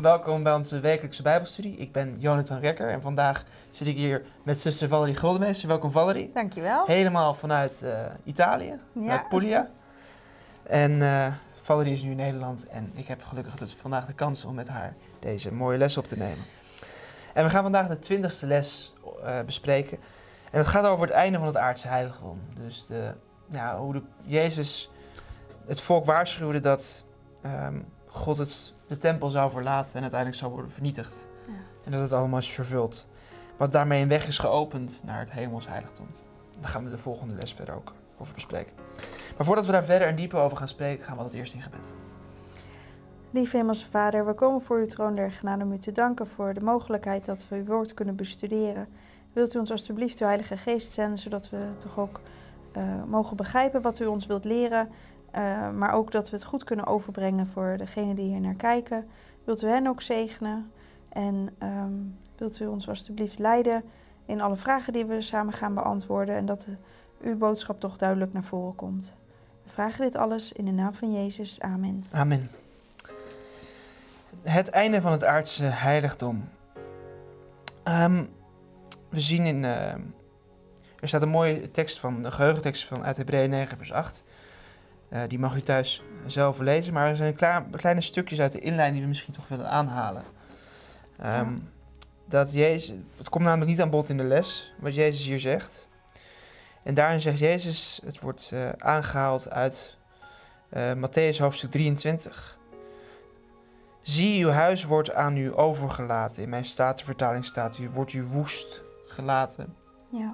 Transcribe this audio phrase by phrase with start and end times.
[0.00, 1.76] welkom bij onze wekelijkse Bijbelstudie.
[1.76, 5.68] Ik ben Jonathan Rekker en vandaag zit ik hier met zuster Valerie Guldenmeester.
[5.68, 6.30] Welkom Valerie.
[6.34, 6.86] Dankjewel.
[6.86, 7.90] Helemaal vanuit uh,
[8.24, 9.68] Italië, vanuit Puglia.
[10.62, 11.26] En uh,
[11.62, 14.68] Valerie is nu in Nederland en ik heb gelukkig dus vandaag de kans om met
[14.68, 16.44] haar deze mooie les op te nemen.
[17.34, 18.94] En we gaan vandaag de twintigste les
[19.24, 19.98] uh, bespreken.
[20.50, 22.40] En het gaat over het einde van het aardse heiligdom.
[22.54, 23.14] Dus de,
[23.50, 24.90] ja, hoe de, Jezus
[25.66, 27.04] het volk waarschuwde dat
[27.46, 31.28] um, God het, de tempel zou verlaten en uiteindelijk zou worden vernietigd.
[31.46, 31.52] Ja.
[31.84, 33.08] En dat het allemaal is vervuld.
[33.56, 36.06] Wat daarmee een weg is geopend naar het hemels heiligdom.
[36.60, 38.72] Daar gaan we de volgende les verder ook over bespreken.
[39.36, 41.62] Maar voordat we daar verder en dieper over gaan spreken, gaan we het eerst in
[41.62, 41.94] gebed.
[43.30, 46.54] Lieve Hemelse Vader, we komen voor uw troon der genade om u te danken voor
[46.54, 48.88] de mogelijkheid dat we uw woord kunnen bestuderen.
[49.32, 52.20] Wilt u ons alstublieft uw Heilige Geest zenden, zodat we toch ook
[52.76, 54.88] uh, mogen begrijpen wat u ons wilt leren
[55.36, 59.08] uh, maar ook dat we het goed kunnen overbrengen voor degenen die hier naar kijken.
[59.44, 60.70] Wilt u hen ook zegenen?
[61.08, 63.84] En um, wilt u ons alstublieft leiden
[64.26, 66.34] in alle vragen die we samen gaan beantwoorden.
[66.34, 66.76] En dat de,
[67.28, 69.16] uw boodschap toch duidelijk naar voren komt.
[69.62, 71.60] We vragen dit alles in de naam van Jezus.
[71.60, 72.04] Amen.
[72.10, 72.50] Amen.
[74.42, 76.48] Het einde van het aardse heiligdom.
[77.84, 78.28] Um,
[79.08, 79.62] we zien in.
[79.62, 79.92] Uh,
[81.00, 84.24] er staat een mooie tekst van, een geheugentekst van uit Hebreeën 9, vers 8.
[85.12, 86.92] Uh, die mag u thuis zelf lezen.
[86.92, 90.22] Maar er zijn klein, kleine stukjes uit de inleiding die we misschien toch willen aanhalen.
[91.20, 91.46] Um, ja.
[92.24, 95.88] Dat Jezus, het komt namelijk niet aan bod in de les, wat Jezus hier zegt.
[96.82, 99.96] En daarin zegt Jezus, het wordt uh, aangehaald uit
[100.72, 102.58] uh, Matthäus hoofdstuk 23.
[104.02, 106.42] Zie, uw huis wordt aan u overgelaten.
[106.42, 109.76] In mijn statenvertaling staat, u wordt u woest gelaten.
[110.10, 110.32] Ja.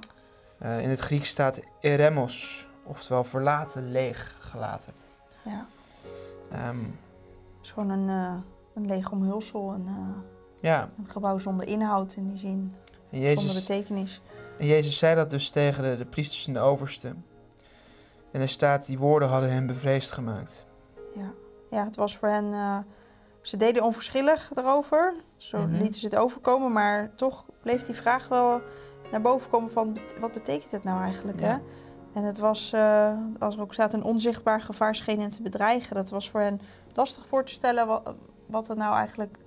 [0.78, 4.92] in het Grieks staat eremos, oftewel verlaten, leeg gelaten.
[5.42, 5.66] Ja.
[6.68, 6.98] Um,
[7.56, 8.34] het is gewoon een, uh,
[8.74, 10.16] een leeg omhulsel, een, uh,
[10.60, 10.90] ja.
[10.98, 12.74] een gebouw zonder inhoud in die zin,
[13.08, 14.20] Jezus, zonder betekenis.
[14.58, 17.24] En Jezus zei dat dus tegen de, de priesters en de oversten.
[18.30, 20.66] En er staat, die woorden hadden hen bevreesd gemaakt.
[21.14, 21.30] Ja,
[21.70, 22.44] ja het was voor hen...
[22.44, 22.78] Uh,
[23.40, 25.76] ze deden onverschillig erover, zo mm -hmm.
[25.76, 28.60] lieten ze het overkomen, maar toch bleef die vraag wel
[29.10, 31.46] naar boven komen van wat betekent het nou eigenlijk, ja.
[31.46, 31.58] hè?
[32.14, 35.94] En het was, uh, als er ook staat, een onzichtbaar gevaar scheen hen te bedreigen.
[35.94, 36.60] Dat was voor hen
[36.92, 38.14] lastig voor te stellen wat,
[38.46, 39.38] wat er nou eigenlijk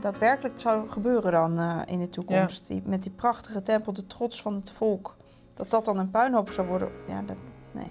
[0.00, 2.68] daadwerkelijk zou gebeuren dan uh, in de toekomst.
[2.68, 2.74] Ja.
[2.74, 5.16] Die, met die prachtige tempel, de trots van het volk.
[5.54, 7.36] Dat dat dan een puinhoop zou worden, ja, dat,
[7.72, 7.90] nee.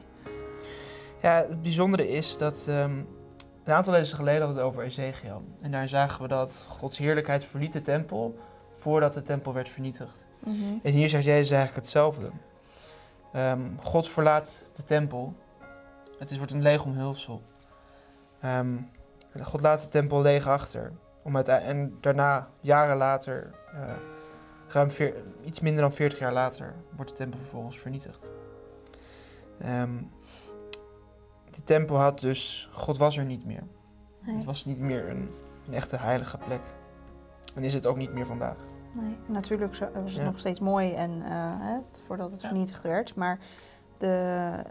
[1.22, 3.08] Ja, het bijzondere is dat um,
[3.64, 5.42] een aantal lezen geleden had het over Ezekiel.
[5.62, 8.38] En daar zagen we dat Gods heerlijkheid verliet de tempel
[8.76, 10.26] voordat de tempel werd vernietigd.
[10.44, 10.80] Mm -hmm.
[10.84, 12.32] En hier zegt Jezus eigenlijk hetzelfde.
[13.36, 15.34] Um, God verlaat de tempel.
[16.20, 17.42] Het is, wordt een leeg omhulsel.
[18.46, 18.90] Um,
[19.42, 20.92] God laat de tempel leeg achter.
[21.24, 23.94] Om en daarna, jaren later, uh,
[24.68, 28.32] ruim veer, iets minder dan 40 jaar later, wordt de tempel vervolgens vernietigd.
[29.66, 30.12] Um,
[31.52, 33.64] de tempel had dus, God was er niet meer.
[34.20, 34.36] Nee.
[34.36, 35.32] Het was niet meer een,
[35.68, 36.62] een echte heilige plek.
[37.56, 38.58] En is het ook niet meer vandaag.
[38.92, 40.24] Nee, natuurlijk was het ja.
[40.24, 41.26] nog steeds mooi en, uh,
[41.60, 43.16] hè, voordat het vernietigd werd.
[43.16, 43.40] Maar
[43.98, 44.66] de,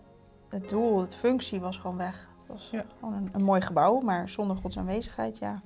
[0.49, 2.29] het doel, de functie was gewoon weg.
[2.39, 2.85] Het was ja.
[2.99, 5.61] gewoon een, een, mooi gebouw, maar zonder Gods aanwezigheid, ja.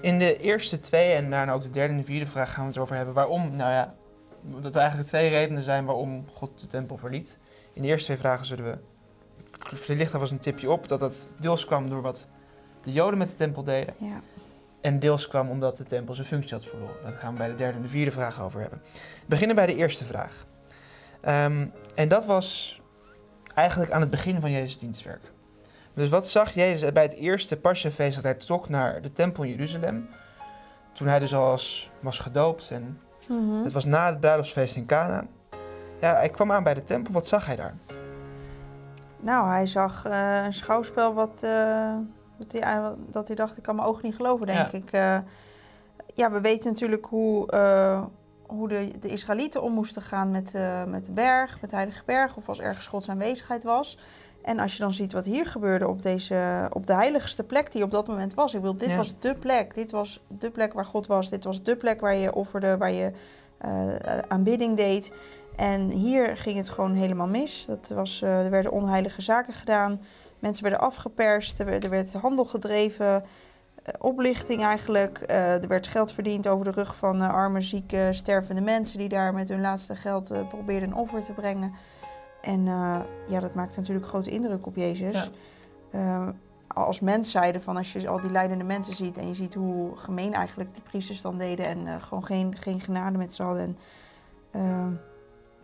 [0.00, 2.68] In de eerste twee en daarna ook de derde en de vierde vraag gaan we
[2.68, 3.14] het over hebben.
[3.14, 3.56] Waarom?
[3.56, 3.94] Nou ja,
[4.40, 7.38] dat er eigenlijk twee redenen zijn waarom God de tempel verliet.
[7.72, 8.78] In de eerste twee vragen zullen we...
[9.88, 12.28] Er ligt alvast een tipje op dat dat deels kwam door wat
[12.82, 13.94] de Joden met de tempel deden.
[13.98, 14.20] Ja.
[14.84, 16.94] En deels kwam omdat de tempel zijn functie had verloren.
[17.02, 18.82] Daar gaan we bij de derde en de vierde vraag over hebben.
[18.94, 20.46] We beginnen bij de eerste vraag.
[21.22, 22.80] Um, en dat was
[23.54, 25.22] eigenlijk aan het begin van Jezus' dienstwerk.
[25.94, 29.50] Dus wat zag Jezus bij het eerste Paschafeest dat hij trok naar de tempel in
[29.50, 30.08] Jeruzalem?
[30.92, 33.64] Toen hij dus al was, was gedoopt en mm -hmm.
[33.64, 35.26] het was na het bruiloftsfeest in Cana.
[36.00, 37.12] Ja, hij kwam aan bij de tempel.
[37.12, 37.74] Wat zag hij daar?
[39.20, 41.40] Nou, hij zag uh, een schouwspel wat...
[41.44, 41.96] Uh
[42.36, 44.78] dat hij, dat hij dacht, ik kan mijn ogen niet geloven, denk ja.
[44.78, 44.92] ik.
[44.92, 45.18] Uh,
[46.14, 48.02] ja, we weten natuurlijk hoe, uh,
[48.46, 52.02] hoe de, de Israëlieten om moesten gaan met, uh, met de berg, met de Heilige
[52.06, 53.98] Berg, of als ergens Gods aanwezigheid was.
[54.42, 57.82] En als je dan ziet wat hier gebeurde op, deze, op de heiligste plek die
[57.82, 58.54] op dat moment was.
[58.54, 58.96] Ik bedoel, dit ja.
[58.96, 59.74] was de plek.
[59.74, 61.30] Dit was de plek waar God was.
[61.30, 63.12] Dit was de plek waar je offerde, waar je
[64.28, 65.12] aanbidding deed.
[65.56, 67.64] En hier ging het gewoon helemaal mis.
[67.66, 70.00] Dat was, er werden onheilige zaken gedaan.
[70.44, 75.24] Mensen werden afgeperst, er werd, er werd handel gedreven, uh, oplichting eigenlijk.
[75.30, 79.08] Uh, er werd geld verdiend over de rug van uh, arme, zieke, stervende mensen die
[79.08, 81.72] daar met hun laatste geld probeerden een offer te brengen.
[82.40, 82.64] En
[83.28, 85.30] ja, dat maakte natuurlijk grote indruk op Jezus.
[85.92, 86.34] Ja.
[86.66, 89.96] als mens zeiden van als je al die leidende mensen ziet en je ziet hoe
[89.96, 93.76] gemeen eigenlijk die priesters dan deden en uh, gewoon geen, geen genade met ze hadden.
[94.50, 94.86] En, uh,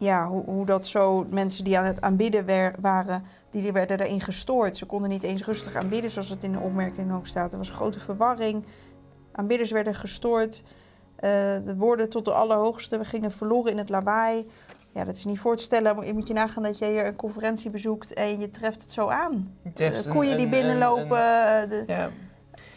[0.01, 4.21] ja, hoe, hoe dat zo, mensen die aan het aanbidden waren, die, die werden daarin
[4.21, 4.77] gestoord.
[4.77, 7.53] Ze konden niet eens rustig aanbidden, zoals het in de opmerking ook staat.
[7.53, 8.67] Er was grote verwarring.
[9.33, 10.63] Aanbidders werden gestoord.
[10.63, 11.31] Uh,
[11.65, 14.47] de woorden tot de Allerhoogste we gingen verloren in het lawaai.
[14.93, 16.07] Ja, dat is niet voor te stellen.
[16.07, 19.09] Je moet je nagaan dat je hier een conferentie bezoekt en je treft het zo
[19.09, 19.57] aan.
[19.75, 21.09] De koeien die binnenlopen.
[21.69, 22.11] de, ja.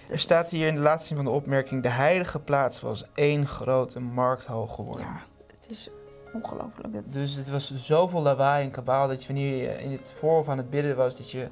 [0.10, 3.48] Er staat hier in de laatste zin van de opmerking: de heilige plaats was één
[3.48, 5.06] grote markthal geworden.
[5.06, 5.22] Ja,
[5.56, 5.90] het is
[6.34, 7.12] ongelooflijk.
[7.12, 10.58] Dus het was zoveel lawaai en kabaal dat je wanneer je in het voorhof aan
[10.58, 11.50] het bidden was, dat je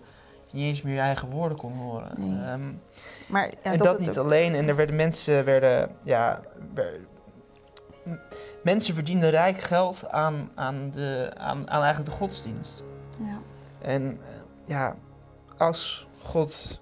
[0.52, 2.12] niet eens meer je eigen woorden kon horen.
[2.18, 2.52] Nee.
[2.52, 2.82] Um,
[3.28, 4.56] maar, ja, en dat, dat niet alleen.
[4.56, 6.40] En er werden mensen, werden, ja,
[8.64, 12.84] mensen verdienden rijk geld aan, aan, de, aan, aan eigenlijk de godsdienst.
[13.18, 13.40] Ja.
[13.82, 14.20] En
[14.66, 14.96] ja,
[15.58, 16.80] als God.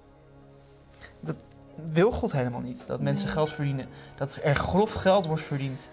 [1.20, 1.36] Dat
[1.76, 2.88] wil God helemaal niet.
[2.88, 3.36] Dat mensen Nee.
[3.36, 3.88] geld verdienen.
[4.16, 5.92] Dat er grof geld wordt verdiend.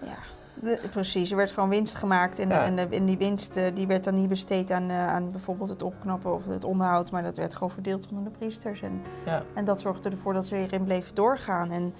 [0.00, 0.16] Ja,
[0.62, 1.30] de- precies.
[1.30, 2.38] Er werd gewoon winst gemaakt.
[2.38, 2.70] En, Ja.
[2.90, 6.34] en, die winst eh, die werd dan niet besteed aan, eh, aan bijvoorbeeld het opknappen
[6.34, 7.10] of het onderhoud.
[7.10, 8.82] Maar dat werd gewoon verdeeld onder de priesters.
[8.82, 9.42] En, Ja.
[9.54, 11.70] en dat zorgde ervoor dat ze hierin bleven doorgaan.
[11.70, 11.94] En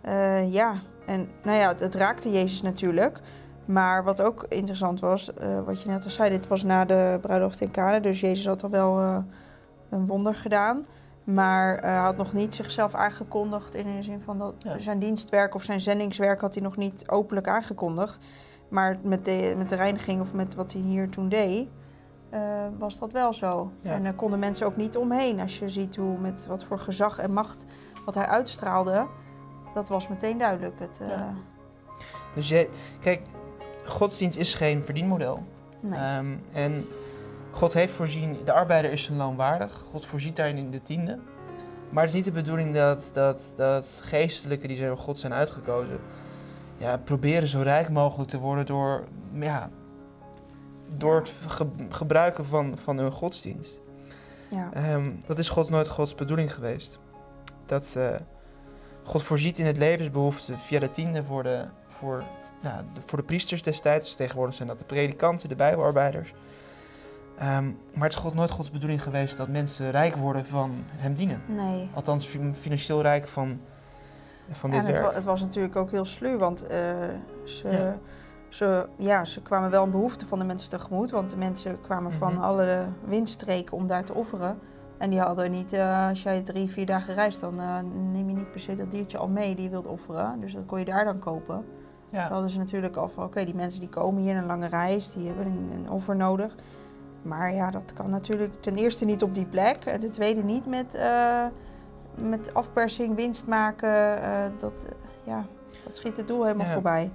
[0.00, 0.74] eh, ja,
[1.06, 3.20] en nou ja, het, het raakte Jezus natuurlijk.
[3.64, 5.30] Maar wat ook interessant was,
[5.64, 7.98] wat je net al zei, dit was na de bruiloft in Cana.
[7.98, 8.98] Dus Jezus had al wel
[9.90, 10.86] een wonder gedaan.
[11.26, 14.78] Maar hij had nog niet zichzelf aangekondigd in de zin van dat Ja.
[14.78, 18.18] zijn dienstwerk of zijn zendingswerk had hij nog niet openlijk aangekondigd.
[18.68, 21.68] Maar met de, met de reiniging of met wat hij hier toen deed,
[22.30, 22.40] eh,
[22.78, 23.70] was dat wel zo.
[23.80, 23.92] Ja.
[23.92, 25.40] En daar konden mensen ook niet omheen.
[25.40, 27.64] Als je ziet hoe met wat voor gezag en macht
[28.04, 29.06] wat hij uitstraalde,
[29.74, 30.78] dat was meteen duidelijk.
[30.78, 31.32] Het, eh, Ja.
[32.34, 32.68] Dus je,
[33.00, 33.22] kijk,
[33.84, 35.42] godsdienst is geen verdienmodel.
[35.80, 35.98] nee.
[35.98, 36.84] Ehm, en
[37.56, 39.82] God heeft voorzien, de arbeider is zijn loon waardig.
[39.90, 41.18] God voorziet daarin in de tiende.
[41.90, 45.98] Maar het is niet de bedoeling dat, dat, dat geestelijken die door God zijn uitgekozen,
[46.78, 49.70] ja, proberen zo rijk mogelijk te worden door, ja,
[50.96, 53.78] door het ge- gebruiken van, van hun godsdienst.
[54.48, 54.68] ja.
[54.72, 56.98] Ehm, dat is God nooit Gods bedoeling geweest.
[57.66, 58.14] Dat eh,
[59.02, 62.22] God voorziet in het levensbehoefte via de tiende voor de, voor,
[62.62, 64.14] ja, de, voor de priesters destijds.
[64.14, 66.32] Tegenwoordig zijn dat de predikanten, de bijbelarbeiders.
[67.38, 71.14] Ehm, maar het is God nooit Gods bedoeling geweest dat mensen rijk worden van hem
[71.14, 71.40] dienen.
[71.46, 71.88] nee.
[71.94, 73.60] Althans fi- financieel rijk van,
[74.50, 75.08] van dit en het, werk.
[75.08, 76.78] wa- het was natuurlijk ook heel sluw, want eh,
[77.44, 77.96] ze, Ja.
[78.48, 82.12] Ze, ja, ze kwamen wel een behoefte van de mensen tegemoet, want de mensen kwamen
[82.12, 82.42] van Mhm.
[82.42, 84.58] alle windstreken om daar te offeren.
[84.98, 87.78] En die hadden niet, eh, als jij drie, vier dagen reist, dan eh,
[88.12, 90.40] neem je niet per se dat diertje al mee die je wilt offeren.
[90.40, 91.64] Dus dat kon je daar dan kopen.
[92.10, 92.28] Dan Ja.
[92.28, 95.26] hadden ze natuurlijk al van, oké, die mensen die komen hier een lange reis, die
[95.26, 96.54] hebben een, een offer nodig.
[97.26, 99.84] Maar ja, dat kan natuurlijk ten eerste niet op die plek.
[99.84, 101.44] En ten tweede niet met, eh,
[102.14, 104.22] met afpersing, winst maken.
[104.22, 104.92] eh, dat, eh,
[105.24, 105.46] ja,
[105.84, 106.72] dat schiet het doel helemaal Ja.
[106.72, 107.10] voorbij.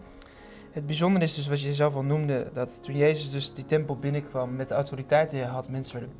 [0.71, 3.97] Het bijzondere is dus wat je zelf al noemde, dat toen Jezus dus die tempel
[3.97, 6.15] binnenkwam met de autoriteit die hij had, mensen werden,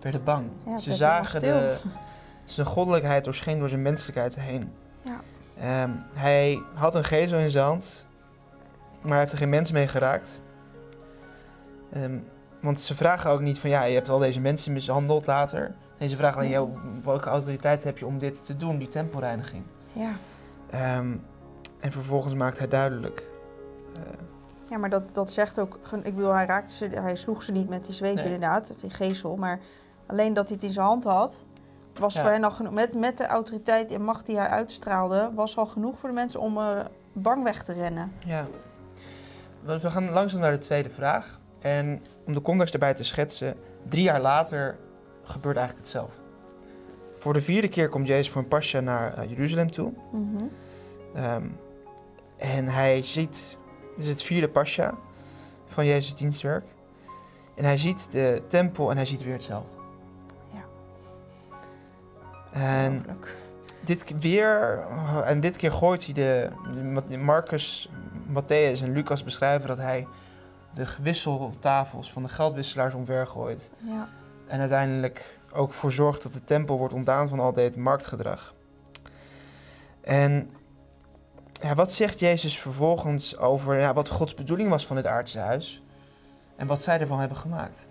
[0.00, 0.46] werden bang.
[0.66, 1.76] Ja, Ze zagen de,
[2.44, 4.72] zijn goddelijkheid doorscheen door zijn menselijkheid heen.
[5.02, 5.20] Ja.
[5.58, 8.06] Ehm, hij had een gezel in zijn hand,
[9.00, 10.40] maar hij heeft er geen mens mee geraakt.
[11.92, 12.18] Ehm,
[12.64, 15.74] want ze vragen ook niet van, ja, je hebt al deze mensen mishandeld later.
[15.98, 16.50] Nee, ze vragen Nee.
[16.50, 16.70] "Yo,
[17.02, 19.62] welke autoriteit heb je om dit te doen, die tempelreiniging?
[19.92, 20.10] Ja.
[20.70, 21.16] Ehm,
[21.80, 23.22] en vervolgens maakt hij duidelijk...
[23.96, 24.02] eh,
[24.70, 25.78] Ja, maar dat, dat zegt ook.
[26.02, 28.24] Ik bedoel, hij raakte ze, hij sloeg ze niet met die zweep Nee.
[28.24, 29.36] inderdaad, die gezel.
[29.36, 29.60] Maar
[30.06, 31.44] alleen dat hij het in zijn hand had,
[31.98, 32.20] was Ja.
[32.22, 32.72] voor hen al genoeg.
[32.72, 36.40] Met, met de autoriteit en macht die hij uitstraalde, was al genoeg voor de mensen
[36.40, 36.80] om eh,
[37.12, 38.12] bang weg te rennen.
[38.26, 38.46] Ja.
[39.64, 41.38] We gaan langzaam naar de tweede vraag.
[41.64, 43.56] En om de context erbij te schetsen,
[43.88, 44.76] drie jaar later
[45.22, 46.22] gebeurt eigenlijk hetzelfde.
[47.14, 49.92] Voor de vierde keer komt Jezus voor een pasja naar eh, Jeruzalem toe.
[51.14, 51.46] Ehm,
[52.36, 53.58] en hij ziet,
[53.96, 54.94] dit is het vierde pasja
[55.66, 56.64] van Jezus' dienstwerk.
[57.56, 59.76] En hij ziet de tempel en hij ziet weer hetzelfde.
[60.52, 60.64] Ja.
[62.60, 63.06] En
[63.80, 64.84] dit weer,
[65.24, 66.50] en dit keer gooit hij de,
[67.08, 67.90] de Marcus,
[68.28, 70.06] Matthäus en Lucas beschrijven dat hij
[70.74, 73.70] de gewisseltafels van de geldwisselaars omver gooit.
[73.78, 74.08] Ja.
[74.46, 78.54] En uiteindelijk ook voor zorgt dat de tempel wordt ontdaan van al dit marktgedrag.
[80.00, 80.50] En
[81.52, 85.82] ja, wat zegt Jezus vervolgens over ja, wat Gods bedoeling was van het aardse huis?
[86.56, 87.86] En wat zij ervan hebben gemaakt?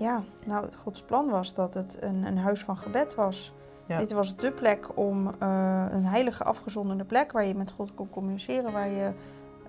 [0.00, 3.52] ja, nou, Gods plan was dat het een, een huis van gebed was.
[3.86, 3.98] Ja.
[3.98, 8.10] Dit was de plek om eh, een heilige afgezonderde plek waar je met God kon
[8.10, 9.12] communiceren, waar je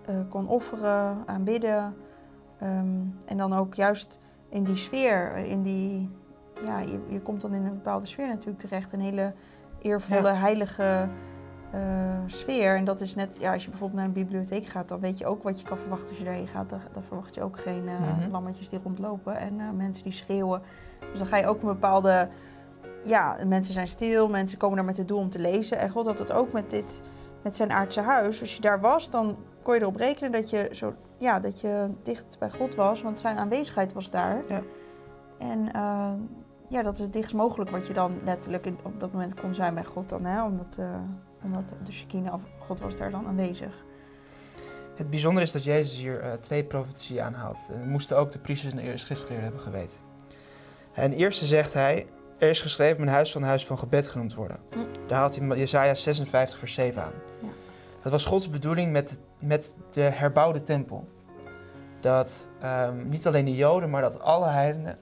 [0.06, 1.96] eh, kon offeren, aanbidden.
[2.62, 6.10] Ehm, en dan ook juist in die sfeer, eh, in die,
[6.66, 8.92] ja, je, je komt dan in een bepaalde sfeer natuurlijk terecht.
[8.92, 9.34] Een hele
[9.82, 11.10] eervolle, heilige
[11.76, 12.76] uh, sfeer.
[12.76, 15.26] En dat is net, ja, als je bijvoorbeeld naar een bibliotheek gaat, dan weet je
[15.26, 16.70] ook wat je kan verwachten als je daarheen gaat.
[16.70, 20.62] Dan, dan verwacht je ook geen uh, lammetjes die rondlopen en uh, mensen die schreeuwen.
[21.10, 22.30] Dus dan ga je ook een bepaalde,
[23.04, 25.78] ja, mensen zijn stil, mensen komen daar met het doel om te lezen.
[25.78, 27.02] En God had het ook met dit,
[27.44, 28.42] met zijn aardse huis.
[28.42, 31.90] Als je daar was, dan kon je erop rekenen dat je, zo, ja, dat je
[32.04, 34.44] dicht bij God was, want zijn aanwezigheid was daar.
[34.48, 34.62] Ja.
[35.38, 35.70] En
[36.68, 39.54] ja, dat is het dichtst mogelijk wat je dan letterlijk in, op dat moment kon
[39.54, 40.78] zijn bij God dan, hè, omdat
[41.44, 43.86] omdat de Shekinah of God was daar dan aanwezig.
[44.96, 47.60] Het bijzondere is dat Jezus hier uh, twee profetieën aanhaalt.
[47.72, 50.00] En moesten ook de priesters en de schriftgeleerden hebben geweten.
[50.94, 54.58] En eerste zegt hij, er is geschreven mijn huis van huis van gebed genoemd worden.
[54.72, 54.80] Hm.
[55.08, 57.14] Daar haalt hij Jesaja 56 vers 7 aan.
[57.42, 57.48] Ja.
[58.02, 61.08] Dat was Gods bedoeling met, met de herbouwde tempel.
[62.00, 64.98] Dat um, niet alleen de Joden, maar dat alle heidenen...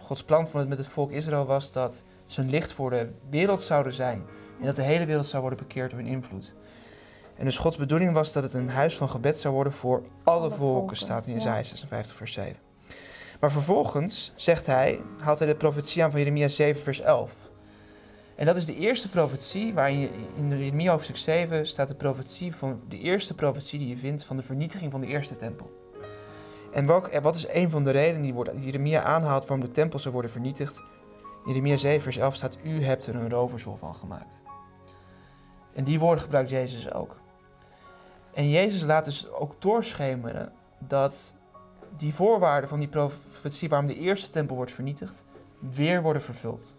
[0.00, 3.10] Gods plan van het met het volk Israël was dat ze een licht voor de
[3.30, 4.22] wereld zouden zijn
[4.60, 6.54] en dat de hele wereld zou worden bekeerd door hun invloed.
[7.36, 10.50] En dus Gods bedoeling was dat het een huis van gebed zou worden voor alle,
[10.50, 12.56] volken, staat in Isaiah 56, vers 7.
[13.40, 17.49] Maar vervolgens zegt hij, haalt hij de profetie aan van Jeremia 7, vers 11.
[18.40, 22.56] En dat is de eerste profetie, waarin je, in Jeremia hoofdstuk 7 staat de profetie
[22.56, 25.92] van de eerste profetie die je vindt van de vernietiging van de eerste tempel.
[26.72, 26.86] En
[27.22, 30.78] wat is een van de redenen die, Jeremia aanhaalt waarom de tempel zou worden vernietigd?
[30.78, 34.42] In Jeremia 7, vers 11 staat: U hebt er een roversel van gemaakt.
[35.74, 37.16] En die woorden gebruikt Jezus ook.
[38.34, 41.34] En Jezus laat dus ook doorschemeren dat
[41.96, 45.24] die voorwaarden van die profetie waarom de eerste tempel wordt vernietigd,
[45.58, 46.78] weer worden vervuld.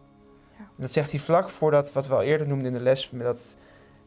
[0.75, 3.55] Dat zegt hij vlak voordat, wat we al eerder noemden in de les, dat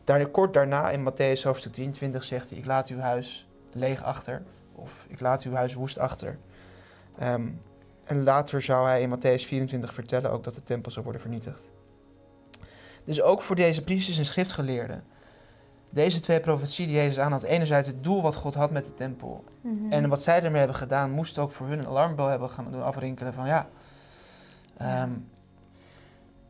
[0.05, 4.43] daar, kort daarna in Matthäus hoofdstuk 23 zegt hij, ik laat uw huis leeg achter,
[4.73, 6.39] of ik laat uw huis woest achter.
[7.19, 7.49] Ehm,
[8.05, 11.63] en later zou hij in Matthäus 24 vertellen ook dat de tempel zou worden vernietigd.
[13.05, 15.05] Dus ook voor deze priesters en schriftgeleerden.
[15.91, 17.43] Deze twee profetieën die Jezus aanhad.
[17.43, 19.45] Enerzijds het doel wat God had met de tempel.
[19.61, 19.93] Mhm.
[19.93, 22.83] En wat zij ermee hebben gedaan, moest ook voor hun een alarmbel hebben gaan doen
[22.83, 23.69] afrinkelen van ja.
[24.77, 25.11] Ehm,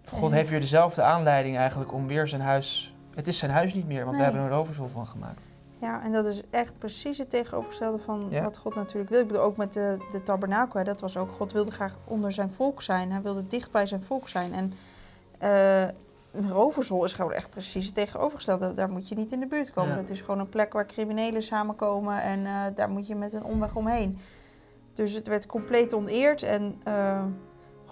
[0.08, 2.94] God heeft weer dezelfde aanleiding eigenlijk om weer zijn huis.
[3.14, 5.49] Het is zijn huis niet meer, want we hebben er een roversel van gemaakt.
[5.78, 9.20] Ja, en dat is echt precies het tegenovergestelde van wat God natuurlijk wil.
[9.20, 12.50] Ik bedoel, ook met de, de tabernakel, dat was ook, God wilde graag onder zijn
[12.50, 13.12] volk zijn.
[13.12, 14.52] Hij wilde dicht bij zijn volk zijn.
[14.52, 14.73] En
[15.42, 15.88] uh,
[16.32, 18.75] een roverzol is gewoon echt precies het tegenovergestelde.
[18.75, 19.96] Daar moet je niet in de buurt komen.
[19.96, 23.44] Dat is gewoon een plek waar criminelen samenkomen en uh, daar moet je met een
[23.44, 24.18] omweg omheen.
[24.94, 27.25] Dus het werd compleet oneerd en uh,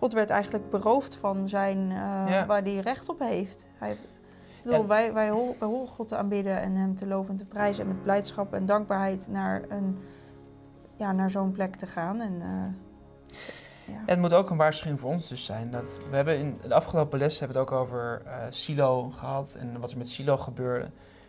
[0.02, 3.68] God werd eigenlijk beroofd van zijn, uh, waar hij recht op heeft.
[3.78, 4.08] Hij heeft
[4.62, 7.88] bedoel, wij, wij, horen God te aanbidden en hem te loven en te prijzen en
[7.88, 9.98] met blijdschap en dankbaarheid naar, een,
[10.96, 12.20] ja, naar zo'n plek te gaan.
[12.20, 12.42] En,
[13.86, 14.02] ja.
[14.06, 15.70] Het moet ook een waarschuwing voor ons dus zijn.
[15.70, 19.56] Dat we hebben in de afgelopen les hebben we het ook over uh, Silo gehad
[19.58, 20.84] en wat er met Silo gebeurde.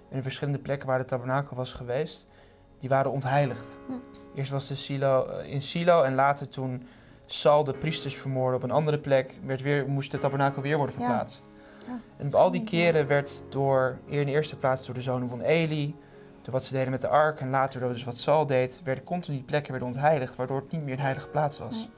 [0.09, 2.27] En de verschillende plekken waar de tabernakel was geweest,
[2.79, 3.77] die waren ontheiligd.
[3.87, 3.93] Hm.
[4.35, 6.87] Eerst was de Silo in Silo en later toen
[7.33, 10.95] Sal de priesters vermoordde op een andere plek, werd weer, moest de tabernakel weer worden
[10.95, 11.47] verplaatst.
[11.87, 11.99] Ja.
[12.17, 15.41] en op al die keren werd door, in de eerste plaats door de zonen van
[15.41, 15.95] Eli,
[16.41, 19.03] door wat ze deden met de ark en later door dus wat Sal deed, werden
[19.03, 21.89] continu die plekken weer ontheiligd, waardoor het niet meer een heilige plaats was.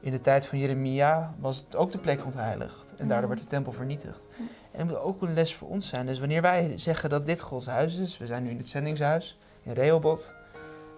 [0.00, 2.94] In de tijd van Jeremia was het ook de plek ontheiligd.
[2.96, 4.28] En daardoor werd de tempel vernietigd.
[4.72, 6.06] En dat moet ook een les voor ons zijn.
[6.06, 9.38] Dus wanneer wij zeggen dat dit Gods huis is, we zijn nu in het zendingshuis
[9.62, 10.34] in Rehoboth,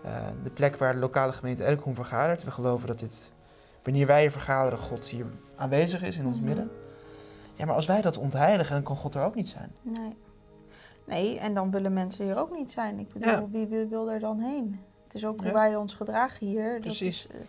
[0.05, 2.45] uh, de plek waar de lokale gemeente Elkom vergadert.
[2.45, 3.33] We geloven dat dit,
[3.85, 5.27] wanneer wij hier vergaderen, God hier
[5.57, 6.47] aanwezig is in ons mhm.
[6.47, 6.71] midden.
[7.55, 9.73] Ja, maar als wij dat ontheiligen, dan kan God er ook niet zijn.
[9.83, 10.17] Nee.
[11.05, 12.99] Nee, en dan willen mensen hier ook niet zijn.
[12.99, 14.81] Ik bedoel, wie wil, wil er dan heen?
[15.05, 16.81] Het is ook hoe wij ons gedragen hier.
[16.81, 17.23] Precies.
[17.23, 17.47] Dat is, uh,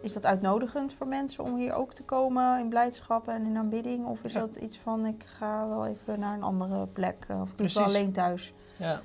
[0.00, 4.06] is dat uitnodigend voor mensen om hier ook te komen in blijdschap en in aanbidding?
[4.06, 7.50] Of is dat iets van ik ga wel even naar een andere plek eh, of
[7.50, 8.52] ik ben alleen thuis?
[8.76, 9.00] Ja.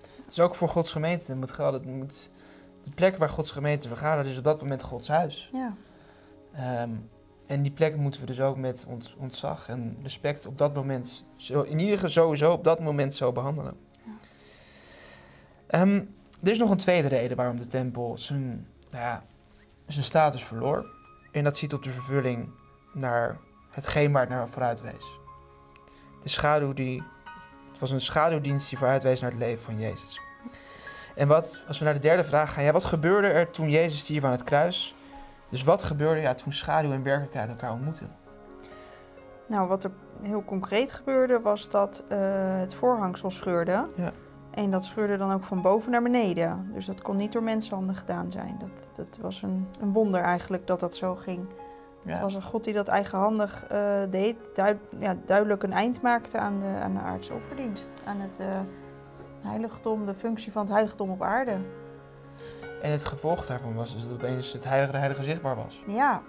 [0.00, 1.30] Het is ook voor Gods gemeente.
[1.30, 2.30] Het moet gelden, moet,
[2.88, 5.48] de plek waar Gods gemeente vergadert is op dat moment Gods huis.
[5.52, 5.74] Ja.
[6.52, 6.90] Ehm,
[7.46, 11.24] en die plek moeten we dus ook met ons ontzag en respect op dat moment,
[11.36, 13.74] zo, in ieder geval sowieso op dat moment zo behandelen.
[14.04, 14.12] Ja.
[15.66, 16.04] Ehm,
[16.42, 19.24] er is nog een tweede reden waarom de tempel zijn nou ja,
[19.86, 20.86] zijn status verloor.
[21.32, 22.50] En dat ziet op de vervulling
[22.92, 23.38] naar
[23.70, 25.18] hetgeen waar het naar vooruit wees.
[26.22, 27.02] De schaduw die,
[27.70, 30.20] het was een schaduwdienst die vooruit wees naar het leven van Jezus.
[31.18, 34.00] En wat, als we naar de derde vraag gaan, ja, wat gebeurde er toen Jezus
[34.00, 34.94] stierf aan het kruis?
[35.48, 38.16] Dus wat gebeurde ja, toen schaduw en werkelijkheid elkaar ontmoetten?
[39.46, 39.90] Nou, wat er
[40.22, 42.18] heel concreet gebeurde was dat uh,
[42.58, 43.86] het voorhangsel scheurde.
[43.94, 44.12] Ja.
[44.50, 46.70] En dat scheurde dan ook van boven naar beneden.
[46.74, 48.56] Dus dat kon niet door mensenhanden gedaan zijn.
[48.58, 51.46] Dat, dat was een, een wonder eigenlijk dat dat zo ging.
[52.06, 56.38] Het was een God die dat eigenhandig uh, deed, duid, ja, duidelijk een eind maakte
[56.38, 57.94] aan de, aan de aardse offerdienst.
[58.04, 58.46] Aan het uh,
[59.42, 61.58] heiligdom, de functie van het heiligdom op aarde.
[62.82, 65.82] En het gevolg daarvan was dus dat opeens het heilige de heilige zichtbaar was.
[65.86, 66.22] Ja,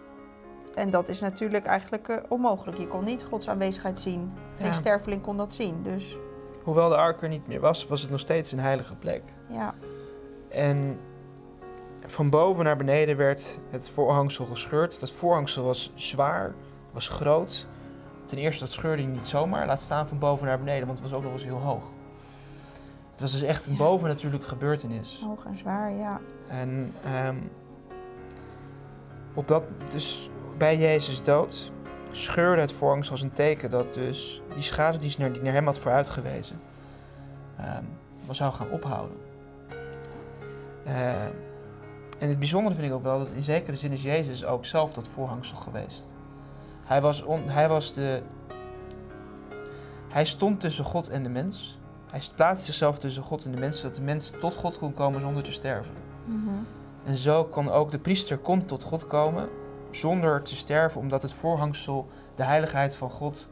[0.76, 2.78] en dat is natuurlijk eigenlijk uh, onmogelijk.
[2.78, 4.34] Je kon niet Gods aanwezigheid zien.
[4.58, 4.74] Geen ja.
[4.74, 5.84] sterveling kon dat zien.
[5.84, 6.18] Dus...
[6.64, 9.24] Hoewel de ark er niet meer was, was het nog steeds een heilige plek.
[9.50, 9.74] Ja.
[10.50, 11.00] En
[12.06, 15.00] van boven naar beneden werd het voorhangsel gescheurd.
[15.00, 16.54] Dat voorhangsel was zwaar,
[16.92, 17.68] was groot.
[18.26, 21.10] Ten eerste, dat scheurde hij niet zomaar, laat staan van boven naar beneden, want het
[21.10, 21.92] was ook nog eens heel hoog.
[23.20, 23.78] Het was dus echt een ja.
[23.78, 25.22] bovennatuurlijke gebeurtenis.
[25.24, 26.20] Hoog en zwaar, ja.
[26.48, 26.94] En
[27.26, 27.52] um,
[29.34, 31.72] op dat, dus bij Jezus dood
[32.12, 35.66] scheurde het voorhangsel als een teken dat dus die schade die naar, die naar hem
[35.66, 36.62] had vooruitgewezen,
[37.60, 39.18] um, zou gaan ophouden.
[40.88, 41.26] Uh,
[42.20, 44.94] en het bijzondere vind ik ook wel dat in zekere zin is Jezus ook zelf
[44.94, 46.14] dat voorhangsel geweest.
[46.84, 48.22] Hij was, hij was de.
[50.08, 51.79] Hij stond tussen God en de mens.
[52.12, 55.22] Hij plaatste zichzelf tussen God en de mens, zodat de mens tot God kon komen
[55.22, 55.94] zonder te sterven.
[56.26, 56.66] Mm
[57.06, 59.50] En zo kon ook de priester kon tot God komen
[59.92, 63.50] zonder te sterven, omdat het voorhangsel de heiligheid van God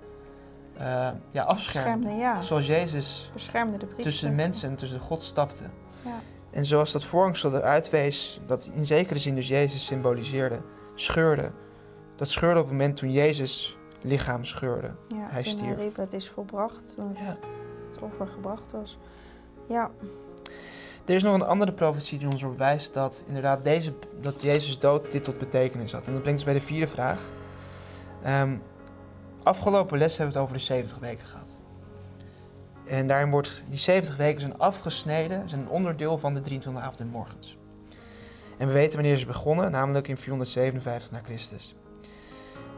[0.80, 2.10] uh, ja, afschermde.
[2.10, 2.42] Ja.
[2.42, 5.64] Zoals Jezus Beschermde de tussen de mensen en tussen God stapte.
[6.02, 6.20] Ja.
[6.52, 10.62] En zoals dat voorhangsel eruit wees, dat in zekere zin dus Jezus symboliseerde,
[10.96, 11.52] scheurde.
[12.16, 14.96] Dat scheurde op het moment toen Jezus lichaam scheurde.
[15.08, 15.78] Ja, hij stierf.
[15.78, 17.38] Riep, het is volbracht, want ja.
[18.02, 18.98] Offer gebracht was.
[19.68, 19.92] Ja.
[21.06, 24.80] Er is nog een andere profetie die ons erop wijst dat inderdaad deze, dat Jezus
[24.80, 26.08] dood dit tot betekenis had.
[26.08, 27.20] En dat brengt ons bij de vierde vraag.
[28.28, 28.62] Um,
[29.44, 31.60] afgelopen les hebben we het over de 70 weken gehad.
[32.86, 37.00] En daarin wordt die 70 weken zijn afgesneden, zijn een onderdeel van de 23 avond
[37.00, 37.58] en morgens.
[38.58, 41.76] En we weten wanneer ze begonnen, namelijk in 457 na Christus.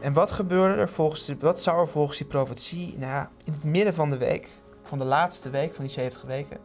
[0.00, 3.64] En wat gebeurde er volgens wat zou er volgens die profetie, nou ja, in het
[3.64, 4.48] midden van de week,
[4.90, 6.58] van de laatste week van die 70 weken,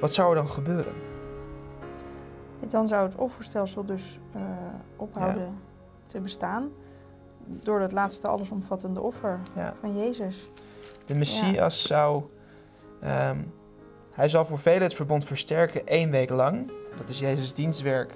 [0.00, 0.92] wat zou er dan gebeuren?
[2.68, 4.42] Dan zou het offerstelsel dus uh,
[4.96, 5.52] ophouden ja.
[6.06, 6.70] te bestaan
[7.46, 9.74] door dat laatste allesomvattende offer ja.
[9.80, 10.50] van Jezus.
[11.06, 12.22] De Messias zou,
[13.04, 13.52] um,
[14.12, 16.72] hij zal voor velen het verbond versterken één week lang.
[16.96, 18.12] Dat is Jezus' dienstwerk.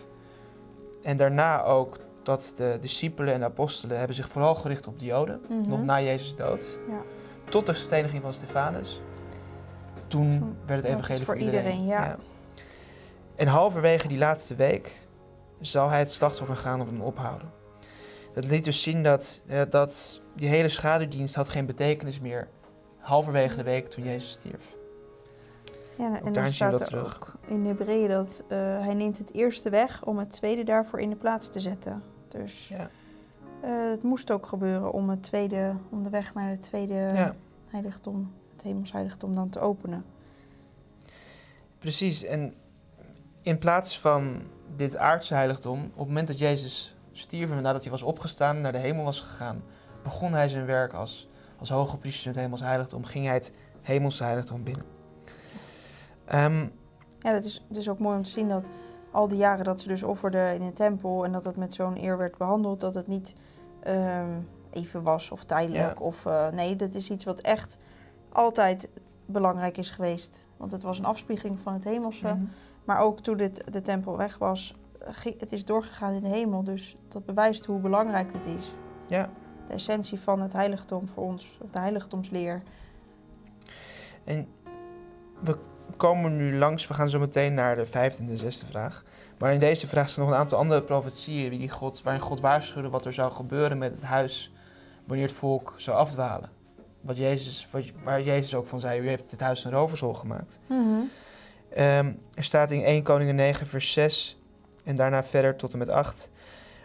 [1.03, 5.05] En daarna ook dat de discipelen en de apostelen hebben zich vooral gericht op de
[5.05, 5.69] Joden, mm -hmm.
[5.69, 6.79] nog na Jezus dood.
[6.89, 7.03] Ja.
[7.49, 9.01] Tot de steniging van Stefanus.
[10.07, 11.65] Toen, Toen werd het evangelie voor, voor iedereen.
[11.65, 12.05] iedereen ja.
[12.05, 12.17] ja.
[13.35, 15.01] En halverwege die laatste week
[15.61, 17.51] zal hij het slachtoffer gaan of hem ophouden.
[18.35, 22.49] Dat liet dus zien dat, uh, dat die hele schaduwdienst had geen betekenis meer
[22.99, 24.75] halverwege de week toen Jezus stierf.
[25.99, 27.17] Ja, en dan staat er terug.
[27.17, 31.11] ook in Hebreeën dat uh, hij neemt het eerste weg om het tweede daarvoor in
[31.11, 32.03] de plaats te zetten.
[32.29, 32.91] Dus ja.
[33.65, 37.35] Uh, het moest ook gebeuren om, het tweede, om de weg naar het tweede ja.
[37.67, 40.05] heiligdom, het hemelsheiligdom dan te openen.
[41.79, 42.55] Precies, en
[43.43, 44.43] in plaats van
[44.77, 48.73] dit aardse heiligdom, op het moment dat Jezus stierf en nadat hij was opgestaan naar
[48.73, 49.63] de hemel was gegaan,
[50.03, 53.53] begon hij zijn werk als als hoge priester in het hemels heiligdom, ging hij het
[53.83, 54.85] hemelse heiligdom binnen.
[56.35, 56.73] Um,
[57.21, 58.69] ja, dat is, is ook mooi om te zien dat
[59.11, 62.03] al die jaren dat ze dus offerden in de tempel en dat dat met zo'n
[62.03, 63.35] eer werd behandeld, dat het niet
[63.87, 65.99] um, even was of tijdelijk.
[65.99, 66.05] Ja.
[66.05, 67.79] Of, uh, nee, dat is iets wat echt
[68.33, 68.89] altijd
[69.27, 70.49] belangrijk is geweest.
[70.57, 72.27] Want het was een afspiegeling van het hemelse.
[72.27, 72.45] Mhm.
[72.85, 76.65] Maar ook toen dit, de tempel weg was, ging, het is doorgegaan in de hemel.
[76.65, 78.73] Dus dat bewijst hoe belangrijk dit is.
[79.07, 79.31] Ja,
[79.67, 82.63] de essentie van het heiligdom voor ons, of de heiligdomsleer.
[84.25, 84.49] En
[85.41, 85.57] we
[85.97, 89.05] komen nu langs, we gaan zo meteen naar de vijfde en de zesde vraag.
[89.39, 92.89] Maar in deze vraag staan nog een aantal andere profetieën die God, waarin God waarschuwde
[92.89, 94.53] wat er zou gebeuren met het huis
[95.05, 96.51] wanneer het volk zou afdwalen.
[97.01, 97.69] Wat Jezus,
[98.05, 100.59] waar Jezus ook van zei, u heeft het huis een roversol gemaakt.
[100.67, 101.11] Mm -hmm.
[101.83, 104.39] um, er staat in 1 Koningen 9 vers 6
[104.85, 106.31] en daarna verder tot en met 8.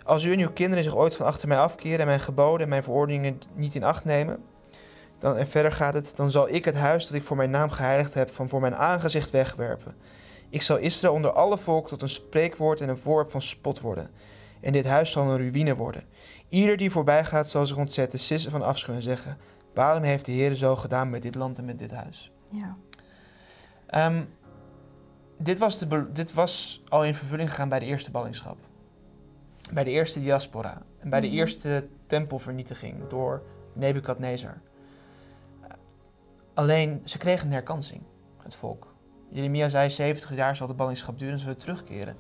[0.04, 2.70] Als u en uw kinderen zich ooit van achter mij afkeren en mijn geboden en
[2.70, 4.44] mijn verordeningen niet in acht nemen,
[5.22, 7.70] dan, en verder gaat het, dan zal ik het huis dat ik voor mijn naam
[7.70, 9.94] geheiligd heb van voor mijn aangezicht wegwerpen.
[10.50, 14.10] Ik zal Israël onder alle volken tot een spreekwoord en een voorwerp van spot worden.
[14.62, 16.04] En dit huis zal een ruïne worden.
[16.50, 19.38] Ieder die voorbij gaat zal zich ontzetten, sissen van afschuw en zeggen...
[19.74, 22.32] waarom heeft de Heer zo gedaan met dit land en met dit huis?
[22.50, 22.78] Ja.
[24.08, 24.30] Um,
[25.38, 28.58] dit, was de, dit was al in vervulling gegaan bij de eerste ballingschap
[29.74, 31.36] bij de eerste diaspora en bij de Mhm.
[31.36, 34.62] eerste tempelvernietiging door Nebukadnezar.
[36.54, 38.02] Alleen, ze kregen een herkansing,
[38.44, 38.94] het volk.
[39.30, 42.16] Jeremia zei, 70 jaar zal de ballingschap duren en zullen terugkeren.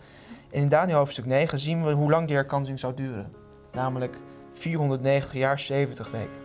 [0.51, 3.31] En in Daniel hoofdstuk 9 zien we hoe lang die herkansing zou duren.
[3.71, 6.41] Namelijk 490 jaar 70 weken.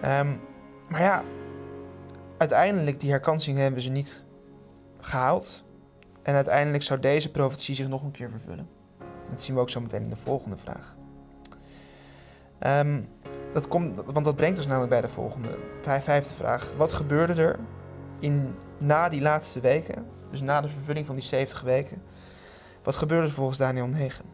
[0.00, 0.28] Ehm,
[0.88, 1.22] maar ja,
[2.38, 4.24] uiteindelijk die herkansing hebben ze niet
[5.00, 5.64] gehaald.
[6.22, 8.68] En uiteindelijk zou deze profetie zich nog een keer vervullen.
[9.30, 10.94] Dat zien we ook zo meteen in de volgende vraag.
[12.58, 13.00] Ehm,
[13.54, 15.48] dat komt, want dat brengt ons namelijk bij de volgende,
[15.82, 16.72] vijfde vraag.
[16.76, 17.58] Wat gebeurde er
[18.18, 22.02] in, na die laatste weken, dus na de vervulling van die 70 weken,
[22.82, 24.24] wat gebeurde er volgens Daniel 9?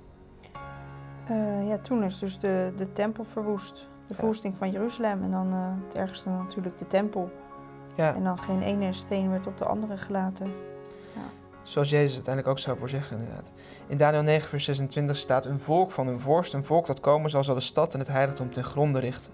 [1.30, 3.88] Uh, ja, toen is dus de, de tempel verwoest.
[4.06, 5.22] De verwoesting van Jeruzalem.
[5.22, 7.30] En dan uh, het ergste natuurlijk de tempel.
[7.96, 8.14] Ja.
[8.14, 10.52] En dan geen ene steen werd op de andere gelaten.
[11.70, 13.52] Zoals Jezus uiteindelijk ook zou voorzeggen, inderdaad.
[13.86, 17.30] In Daniel 9, vers 26 staat: Een volk van hun vorst, een volk dat komen
[17.30, 19.32] zal, zal de stad en het heiligdom ten gronde richten.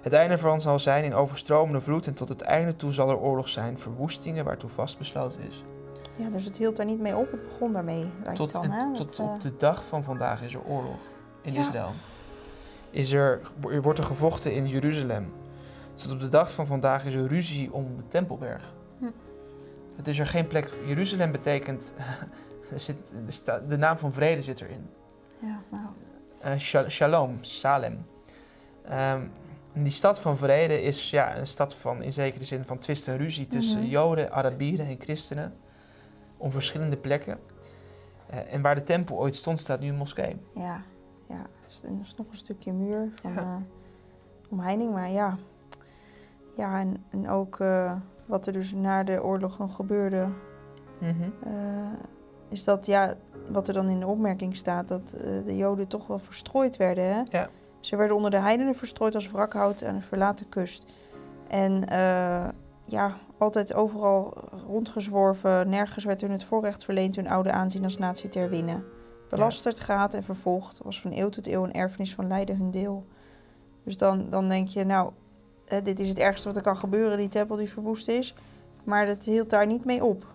[0.00, 3.18] Het einde ervan zal zijn in overstromende vloed en tot het einde toe zal er
[3.18, 5.64] oorlog zijn, verwoestingen waartoe vastbesloten is.
[6.16, 8.10] Ja, dus het hield daar niet mee op, het begon daarmee.
[8.34, 8.94] Tot, dan, hè?
[8.94, 11.00] tot op eh, de dag van vandaag is er oorlog
[11.42, 11.92] in Israël.
[12.90, 13.40] Is er,
[13.82, 15.32] wordt er gevochten in Jeruzalem.
[15.94, 18.62] Tot op de dag van vandaag is er ruzie om de Tempelberg.
[18.98, 19.04] Hm.
[19.98, 20.70] Het is er geen plek.
[20.86, 21.94] Jeruzalem betekent.
[22.74, 23.12] zit,
[23.68, 24.90] de naam van vrede zit erin.
[25.40, 25.86] Ja, nou.
[26.44, 28.06] Uh, shalom, Salem.
[28.90, 29.30] Um,
[29.72, 33.16] die stad van vrede is ja, een stad van in zekere zin van twist en
[33.16, 33.88] ruzie tussen mhm.
[33.88, 35.54] Joden, Arabieren en christenen.
[36.36, 37.38] Om verschillende plekken.
[38.30, 40.36] Uh, en waar de tempel ooit stond, staat nu een moskee.
[40.54, 40.82] Ja,
[41.28, 41.46] ja.
[41.82, 43.40] er is nog een stukje muur van ja.
[43.42, 43.56] uh,
[44.50, 45.38] omheining, maar ja.
[46.56, 47.60] Ja, en, en ook
[48.28, 50.26] wat er dus na de oorlog nog gebeurde,
[51.00, 51.32] mm -hmm.
[52.48, 53.14] is dat ja,
[53.50, 55.10] wat er dan in de opmerking staat, dat
[55.44, 57.04] de Joden toch wel verstrooid werden.
[57.04, 57.22] Hè?
[57.24, 57.48] Ja.
[57.80, 60.86] Ze werden onder de heidenen verstrooid als wrakhout aan een verlaten kust.
[61.48, 62.48] En uh,
[62.84, 64.34] ja, altijd overal
[64.66, 65.68] rondgezworven.
[65.68, 68.84] Nergens werd hun het voorrecht verleend hun oude aanzien als natie te herwinnen.
[69.30, 73.06] Belasterd, gaat en vervolgd was van eeuw tot eeuw een erfenis van lijden hun deel.
[73.84, 75.12] Dus dan, dan denk je, nou,
[75.84, 78.34] dit is het ergste wat er kan gebeuren, die tempel die verwoest is.
[78.84, 80.26] Maar dat hield daar niet mee op.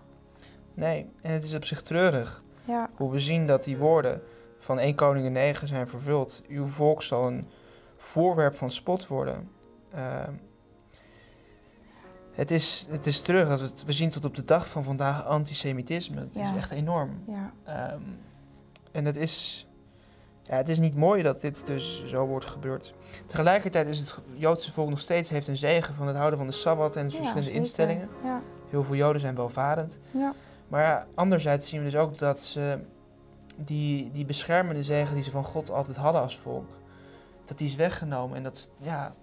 [0.73, 2.43] Nee, en het is op zich treurig.
[2.65, 2.89] Ja.
[2.95, 4.21] Hoe we zien dat die woorden
[4.57, 6.43] van 1 Koningen 9 zijn vervuld.
[6.47, 7.47] Uw volk zal een
[7.95, 9.49] voorwerp van spot worden.
[9.95, 10.23] Uh,
[12.31, 13.47] het, is, het is terug.
[13.47, 16.19] Dat we, we zien tot op de dag van vandaag antisemitisme.
[16.19, 17.23] Het is echt enorm.
[17.27, 17.93] Ja.
[17.93, 18.19] Um,
[18.91, 19.67] en het is,
[20.43, 22.93] ja, het is niet mooi dat dit dus zo wordt gebeurd.
[23.25, 26.53] Tegelijkertijd is het Joodse volk nog steeds heeft een zegen van het houden van de
[26.53, 28.09] Sabbat en de verschillende instellingen.
[28.69, 29.99] Heel veel Joden zijn welvarend.
[30.67, 32.79] Maar anderzijds zien we dus ook dat ze
[33.55, 36.69] die, die beschermende zegen die ze van God altijd hadden als volk,
[37.45, 38.37] dat die is weggenomen.
[38.37, 39.15] En dat ja,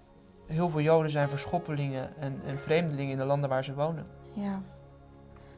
[0.46, 4.06] heel veel Joden zijn verschoppelingen en, en vreemdelingen in de landen waar ze wonen.
[4.32, 4.60] Ja,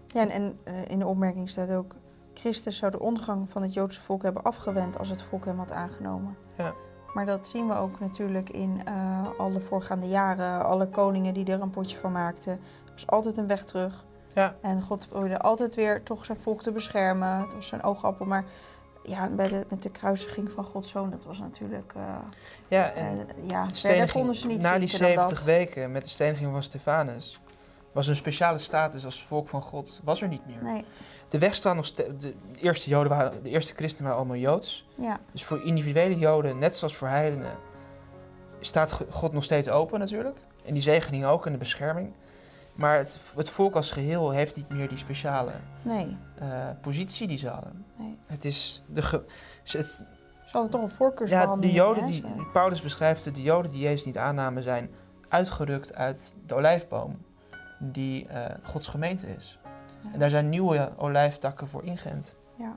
[0.07, 1.95] ja en, en uh, in de opmerking staat ook,
[2.35, 5.73] Christus zou de ondergang van het Joodse volk hebben afgewend als het volk hem had
[5.73, 6.37] aangenomen.
[6.57, 6.75] Ja.
[7.15, 10.65] Maar dat zien we ook natuurlijk in uh, alle voorgaande jaren.
[10.65, 12.53] Alle koningen die er een potje van maakten.
[12.53, 14.05] Er was altijd een weg terug.
[14.35, 14.55] Ja.
[14.61, 17.39] En God probeerde altijd weer toch zijn volk te beschermen.
[17.39, 18.27] Het was zijn oogappel.
[18.27, 18.45] Maar
[19.03, 21.93] ja, bij de, met de kruisiging van Gods zoon, dat was natuurlijk...
[21.97, 22.03] Uh,
[22.69, 26.53] ja, en uh, ja, verder konden ze niet Na die 70 weken met de steniging
[26.53, 27.41] van Stefanus...
[27.93, 30.63] was een speciale status als volk van God was er niet meer.
[30.63, 30.85] Nee.
[31.29, 32.09] De weg staat nog steeds...
[32.19, 33.43] De eerste Joden waren...
[33.43, 34.89] De eerste christenen waren allemaal Joods.
[34.95, 35.21] Ja.
[35.31, 37.57] Dus voor individuele Joden, net zoals voor heidenen...
[38.61, 40.39] staat God nog steeds open natuurlijk.
[40.65, 42.13] En die zegening ook en de bescherming.
[42.75, 45.53] Maar het, het, volk als geheel heeft niet meer die speciale
[45.83, 46.17] nee.
[46.43, 47.85] uh, positie die ze hadden.
[47.97, 48.19] Nee.
[48.27, 49.03] Het is de.
[49.03, 49.25] Ge,
[49.63, 50.05] het,
[50.53, 51.75] ze hadden toch een voorkeursbehandeling.
[51.75, 54.91] Ja, de Joden die, die, Paulus beschrijft, de Joden die Jezus niet aannamen, zijn
[55.29, 57.19] uitgerukt uit de olijfboom,
[57.91, 59.59] die uh, Gods gemeente is.
[60.03, 60.11] Ja.
[60.13, 62.35] En daar zijn nieuwe olijftakken voor ingeënt.
[62.57, 62.77] Ja.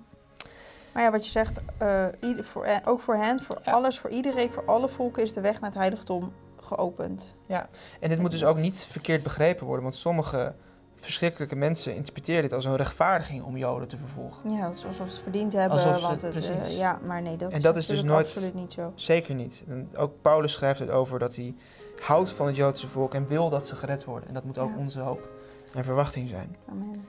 [0.93, 3.71] Maar ja, wat je zegt, uh, ieder, voor, ook voor hen, voor ja.
[3.71, 7.35] alles, voor iedereen, voor alle volken is de weg naar het heiligdom geopend.
[7.47, 10.53] Ja, en dit moet dus ook niet verkeerd begrepen worden, want sommige
[10.95, 14.51] verschrikkelijke mensen interpreteren dit als een rechtvaardiging om Joden te vervolgen.
[14.51, 15.77] Ja, alsof ze het verdiend hebben.
[15.77, 18.73] Alsof want het, uh, ja, maar nee, dat, en dat is, dus nooit, absoluut niet
[18.73, 18.91] zo.
[18.95, 19.63] Zeker niet.
[19.67, 21.55] En ook Paulus schrijft het over dat hij
[21.99, 24.27] houdt van het Joodse volk en wil dat ze gered worden.
[24.27, 24.77] En dat moet ook ja.
[24.77, 25.29] onze hoop
[25.73, 26.55] en verwachting zijn.
[26.69, 27.05] Amen.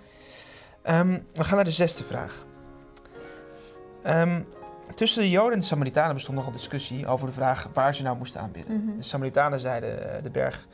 [1.11, 2.44] Um, we gaan naar de zesde vraag.
[4.07, 4.46] Um,
[4.94, 8.16] Tussen de Joden en de Samaritanen bestond nogal discussie over de vraag waar ze nou
[8.16, 8.77] moesten aanbidden.
[8.77, 8.96] Mm -hmm.
[8.96, 10.66] De Samaritanen zeiden uh, de berg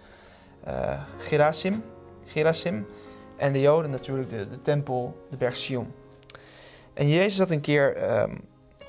[0.67, 1.85] uh, Gerasim,
[2.25, 2.87] Gerasim
[3.37, 5.93] en de Joden natuurlijk de, de, tempel, de berg Sion.
[6.95, 8.41] En Jezus had een keer, um,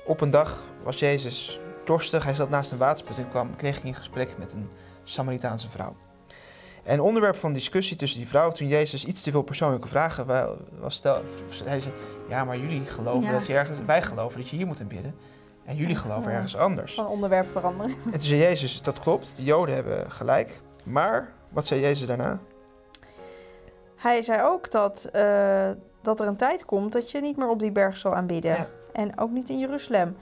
[0.06, 3.88] op een dag was Jezus dorstig, hij zat naast een waterput en kwam, kreeg hij
[3.88, 4.68] een gesprek met een
[5.04, 5.96] Samaritaanse vrouw.
[6.82, 10.26] En onderwerp van discussie tussen die vrouw, toen Jezus iets te veel persoonlijke vragen
[10.80, 11.22] was, stel,
[11.64, 11.94] hij zei,
[12.28, 13.32] ja, maar jullie geloven Ja.
[13.32, 15.14] dat je ergens, wij geloven dat je hier moet aanbidden.
[15.64, 16.94] En jullie geloven ergens anders.
[16.94, 17.94] Van onderwerp veranderen.
[18.04, 20.60] En toen zei Jezus, dat klopt, de Joden hebben gelijk.
[20.84, 22.38] Maar, wat zei Jezus daarna?
[23.96, 25.70] Hij zei ook dat, uh,
[26.02, 28.50] dat er een tijd komt dat je niet meer op die berg zal aanbidden.
[28.50, 28.68] Ja.
[28.92, 30.16] En ook niet in Jeruzalem.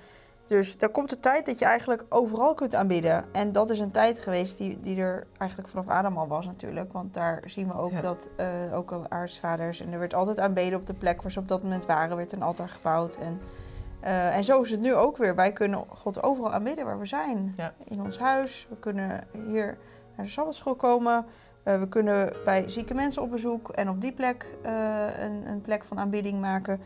[0.52, 3.24] Dus er komt een tijd dat je eigenlijk overal kunt aanbidden.
[3.32, 6.92] En dat is een tijd geweest die, die er eigenlijk vanaf Adam al was natuurlijk.
[6.92, 8.00] Want daar zien we ook Ja.
[8.00, 9.80] dat uh, ook al aartsvaders...
[9.80, 12.16] en er werd altijd aanbeden op de plek waar ze op dat moment waren.
[12.16, 13.16] werd een altaar gebouwd.
[13.16, 13.40] En,
[14.04, 15.34] uh, en zo is het nu ook weer.
[15.34, 17.54] Wij kunnen God overal aanbidden waar we zijn.
[17.56, 17.72] Ja.
[17.84, 18.66] In ons huis.
[18.70, 19.78] We kunnen hier
[20.16, 21.26] naar de Sabbatschool komen.
[21.64, 23.68] Uh, we kunnen bij zieke mensen op bezoek.
[23.68, 24.70] En op die plek uh,
[25.18, 26.80] een, een plek van aanbidding maken.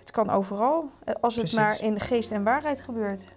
[0.00, 1.52] Het kan overal, als het Precies.
[1.52, 3.36] maar in geest en waarheid gebeurt.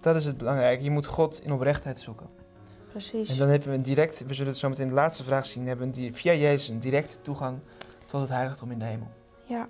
[0.00, 0.84] Dat is het belangrijke.
[0.84, 2.28] Je moet God in oprechtheid zoeken.
[2.90, 3.30] Precies.
[3.30, 5.46] En dan hebben we een direct, we zullen het zo meteen in de laatste vraag
[5.46, 7.58] zien, hebben we via Jezus een directe toegang
[8.06, 9.08] tot het heiligdom in de hemel.
[9.42, 9.68] Ja.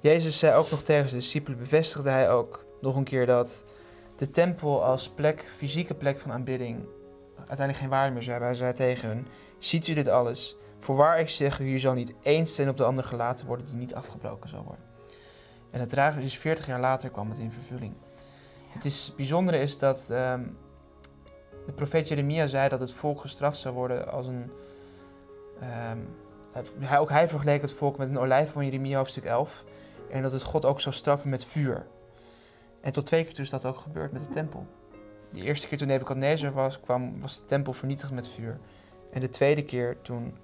[0.00, 3.62] Jezus zei ook nog tegen zijn discipelen, bevestigde hij ook nog een keer dat
[4.16, 6.84] de tempel als plek, fysieke plek van aanbidding,
[7.36, 8.48] uiteindelijk geen waarde meer zou hebben.
[8.48, 9.26] Hij zei tegen hen,
[9.58, 10.56] ziet u dit alles?
[10.80, 13.74] Voorwaar ik zeg u, je zal niet één steen op de ander gelaten worden die
[13.74, 14.84] niet afgebroken zal worden.
[15.70, 17.94] En het trage is 40 jaar later kwam het in vervulling.
[18.68, 20.56] Het is, bijzondere is dat um,
[21.66, 24.52] de profeet Jeremia zei dat het volk gestraft zou worden als een...
[25.90, 26.08] Um,
[26.78, 29.64] hij, ook hij vergeleek het volk met een olijfboom Jeremia hoofdstuk 11.
[30.10, 31.86] En dat het God ook zou straffen met vuur.
[32.80, 34.66] En tot twee keer is dat ook gebeurd met de tempel.
[35.30, 38.58] De eerste keer toen Nebuchadnezzar was, kwam, was de tempel vernietigd met vuur.
[39.10, 40.36] En de tweede keer toen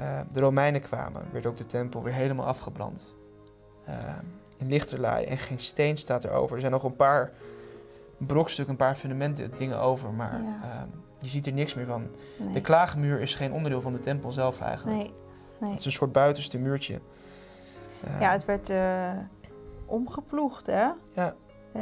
[0.00, 3.16] uh, de Romeinen kwamen, werd ook de tempel weer helemaal afgebrand.
[3.88, 4.18] Uh,
[4.62, 6.54] in lichterlaai en geen steen staat erover.
[6.54, 7.32] Er zijn nog een paar
[8.16, 10.58] brokstukken, een paar fundamenten dingen over, maar ja.
[10.64, 10.82] uh,
[11.18, 12.08] je ziet er niks meer van.
[12.38, 12.52] Nee.
[12.52, 14.96] De klaagmuur is geen onderdeel van de tempel zelf eigenlijk.
[14.96, 15.10] Nee.
[15.60, 15.70] nee.
[15.70, 17.00] Het is een soort buitenste muurtje.
[18.20, 19.10] ja, het werd uh,
[19.86, 20.88] omgeploegd, hè?
[21.12, 21.34] Ja,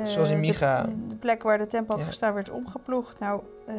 [0.05, 0.83] zoals in Micha.
[0.83, 2.09] De, de, plek waar de tempel had ja.
[2.09, 3.19] gestaan werd omgeploegd.
[3.19, 3.75] Nou, uh,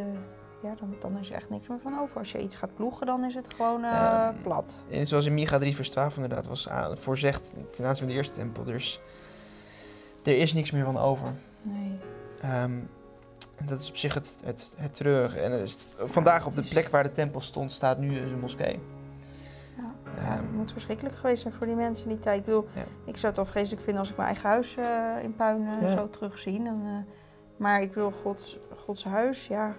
[0.64, 2.18] ja, dan, dan, is er echt niks meer van over.
[2.18, 4.84] Als je iets gaat ploegen, dan is het gewoon uh, plat.
[4.90, 8.34] En zoals in Micha 3 vers 12 inderdaad was voorzegd ten aanzien van de eerste
[8.34, 8.64] tempel.
[8.64, 9.02] Dus
[10.24, 11.28] er is niks meer van over.
[11.62, 12.00] Nee.
[12.64, 12.90] Um,
[13.62, 15.36] en dat is op zich het, het, het treurig.
[15.36, 18.80] En het is, vandaag op de plek waar de tempel stond, staat nu een moskee.
[19.78, 22.40] Ja, ja, het moet verschrikkelijk geweest zijn voor die mensen in die tijd.
[22.40, 22.84] Ik, bedoel, ja.
[23.06, 25.92] ik zou het wel vreselijk vinden als ik mijn eigen huis uh, in puin uh,
[25.92, 26.68] zou terugzien.
[26.68, 27.08] En,
[27.58, 29.76] maar ik wil Gods, Gods huis, ja.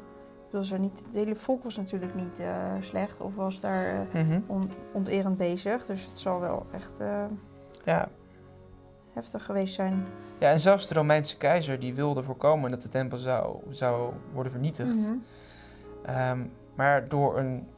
[0.52, 4.00] Was er niet, het hele volk was natuurlijk niet uh, slecht of was daar uh,
[4.00, 4.24] Mhm.
[4.24, 4.44] mm -hmm.
[4.46, 5.86] on, onterend bezig.
[5.86, 7.24] Dus het zal wel echt uh,
[7.84, 8.08] ja.
[9.12, 10.06] heftig geweest zijn.
[10.38, 14.52] Ja, en zelfs de Romeinse keizer die wilde voorkomen dat de tempel zou, zou worden
[14.52, 14.94] vernietigd.
[14.94, 15.22] Mm
[16.04, 16.30] -hmm.
[16.30, 17.68] um, maar door een,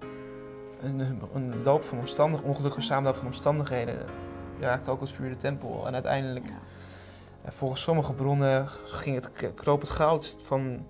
[0.82, 3.98] een, een, loop van omstandigheden, ongelukkige samenloop van omstandigheden,
[4.60, 5.86] raakte ook het vuur de tempel.
[5.86, 7.52] En uiteindelijk, ja.
[7.52, 10.86] volgens sommige bronnen, ging het, kroop het goud van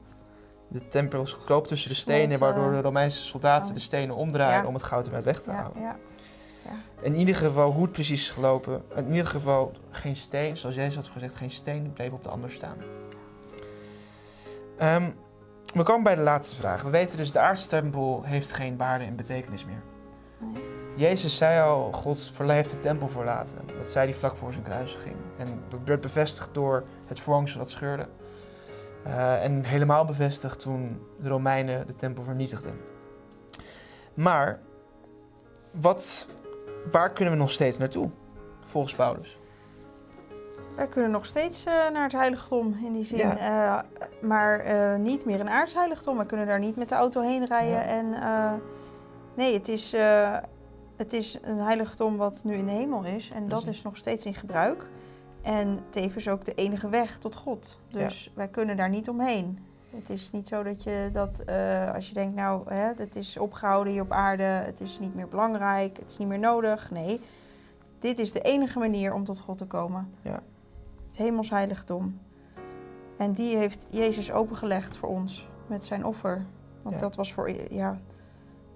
[0.75, 3.75] de tempel kroop tussen de stenen, waardoor de Romeinse soldaten oh.
[3.75, 5.97] de stenen omdraaien om het goud eruit weg te ja, halen.
[7.01, 10.95] In ieder geval, hoe het precies is gelopen, in ieder geval geen steen, zoals Jezus
[10.95, 12.77] had gezegd, geen steen bleef op de ander staan.
[14.83, 15.15] Um,
[15.75, 16.83] we komen bij de laatste vraag.
[16.83, 19.83] We weten dus, de aardse tempel heeft geen waarde en betekenis meer.
[20.39, 20.63] Nee.
[20.97, 23.59] Jezus zei al, God heeft de tempel verlaten.
[23.79, 25.17] Dat zei hij vlak voor zijn kruisiging.
[25.37, 28.09] En dat werd bevestigd door het voorhangsel dat scheurde.
[29.07, 32.81] Uh, en helemaal bevestigd toen de Romeinen de tempel vernietigden.
[34.14, 34.61] Maar
[35.71, 36.27] wat,
[36.90, 38.11] waar kunnen we nog steeds naartoe,
[38.61, 39.38] volgens Paulus?
[40.77, 43.19] Wij kunnen nog steeds uh, naar het heiligdom in die zin.
[43.19, 43.85] Ja.
[43.85, 46.19] Uh, maar uh, niet meer een aardsheiligdom.
[46.19, 47.71] We kunnen daar niet met de auto heen rijden.
[47.71, 47.83] Ja.
[47.83, 48.14] En
[49.35, 49.95] nee, het is,
[50.97, 53.31] het is een heiligdom wat nu in de hemel is.
[53.31, 54.87] En dat is nog steeds in gebruik.
[55.45, 57.81] En tevens ook de enige weg tot God.
[57.89, 58.31] Dus ja.
[58.35, 59.59] wij kunnen daar niet omheen.
[59.91, 63.37] Het is niet zo dat je dat, uh, als je denkt, nou, hè, het is
[63.37, 66.91] opgehouden hier op aarde, het is niet meer belangrijk, het is niet meer nodig.
[66.91, 67.21] Nee,
[67.99, 70.13] dit is de enige manier om tot God te komen.
[70.23, 70.43] Ja.
[71.07, 72.21] Het hemels heiligdom.
[73.17, 76.47] En die heeft Jezus opengelegd voor ons met zijn offer.
[76.83, 77.01] Want Ja.
[77.01, 77.99] dat was voor, ja,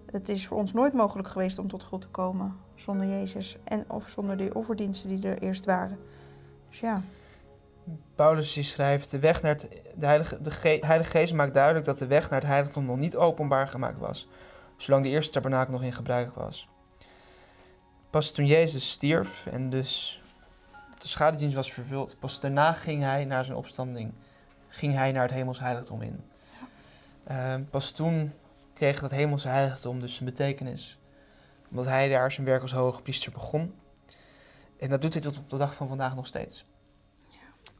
[0.06, 3.58] het is voor ons nooit mogelijk geweest om tot God te komen zonder Jezus.
[3.64, 5.98] En of zonder die offerdiensten die er eerst waren.
[6.68, 7.02] Dus ja.
[8.14, 11.84] Paulus die schrijft, de, weg naar het, de, heilige, de Ge- Heilige Geest maakt duidelijk
[11.86, 14.28] dat de weg naar het heiligdom nog niet openbaar gemaakt was,
[14.76, 16.68] zolang de eerste tabernakel nog in gebruik was.
[18.10, 20.22] Pas toen Jezus stierf en dus
[20.98, 24.12] de schadedienst was vervuld, pas daarna ging hij naar zijn opstanding,
[24.68, 26.24] ging hij naar het hemels heiligdom in.
[27.30, 28.32] Uh, pas toen
[28.74, 30.98] kreeg dat hemelse heiligdom dus zijn betekenis,
[31.70, 33.74] omdat hij daar zijn werk als hoge priester begon.
[34.78, 36.66] En dat doet hij tot op de dag van vandaag nog steeds.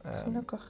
[0.05, 0.69] Um, Gelukkig.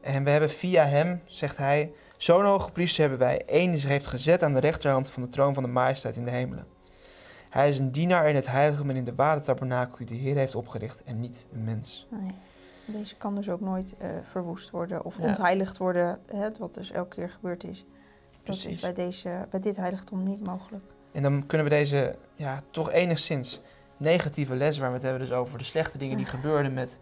[0.00, 3.42] En we hebben via hem, zegt hij, zo'n hoge priester hebben wij.
[3.46, 6.24] Eén die zich heeft gezet aan de rechterhand van de troon van de majesteit in
[6.24, 6.66] de hemelen.
[7.50, 10.36] Hij is een dienaar in het heilige en in de ware tabernakel die de Heer
[10.36, 12.06] heeft opgericht en niet een mens.
[12.10, 12.30] Nee.
[12.86, 15.24] Deze kan dus ook nooit uh, verwoest worden of ja.
[15.24, 17.84] ontheiligd worden, hè, wat dus elke keer gebeurd is.
[18.42, 18.64] Precies.
[18.64, 20.84] Dat is bij, deze, bij dit heiligdom niet mogelijk.
[21.12, 23.60] En dan kunnen we deze ja, toch enigszins
[23.96, 27.00] negatieve les, waar we het hebben dus over de slechte dingen die gebeurden met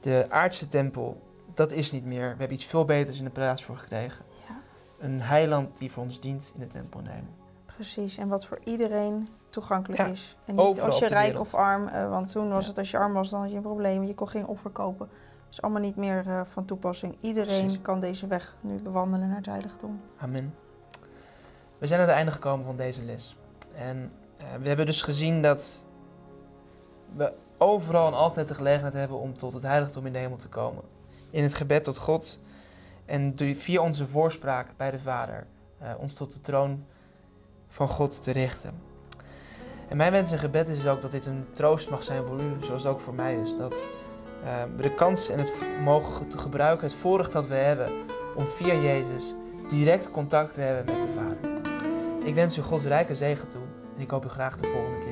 [0.00, 1.20] de aardse tempel,
[1.54, 2.20] dat is niet meer.
[2.20, 4.24] We hebben iets veel beters in de plaats voor gekregen.
[4.48, 4.56] Ja.
[4.98, 7.28] Een heiland die voor ons dient in de tempel nemen.
[7.66, 10.36] Precies, en wat voor iedereen toegankelijk is.
[10.44, 13.12] En niet als je rijk of arm, uh, want toen was het als je arm
[13.12, 14.02] was, dan had je een probleem.
[14.02, 15.08] Je kon geen offer kopen.
[15.08, 17.16] Dat is allemaal niet meer uh, van toepassing.
[17.20, 20.00] Iedereen kan deze weg nu bewandelen naar het heiligdom.
[20.16, 20.54] Amen.
[21.78, 23.36] We zijn aan het einde gekomen van deze les.
[23.74, 25.86] En uh, we hebben dus gezien dat
[27.16, 30.48] we overal en altijd de gelegenheid hebben om tot het heiligdom in de hemel te
[30.48, 30.82] komen.
[31.30, 32.38] In het gebed tot God
[33.04, 35.46] en via onze voorspraak bij de Vader
[35.98, 36.84] ons tot de troon
[37.68, 38.74] van God te richten.
[39.88, 42.64] En mijn wens en gebed is ook dat dit een troost mag zijn voor u,
[42.64, 43.56] zoals het ook voor mij is.
[43.56, 43.86] Dat
[44.44, 47.90] uh, we de kans en het mogen te gebruiken, het voorrecht dat we hebben
[48.36, 49.34] om via Jezus
[49.68, 51.60] direct contact te hebben met de Vader.
[52.26, 53.62] Ik wens u Gods rijke zegen toe
[53.96, 55.09] en ik hoop u graag de volgende keer